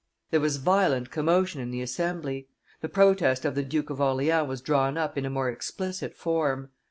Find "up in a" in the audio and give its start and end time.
4.97-5.29